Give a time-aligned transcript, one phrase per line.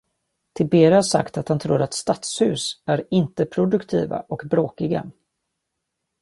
[0.57, 5.11] Tiberi har sagt att han tror att stadshus är "inte produktiva" och "bråkiga".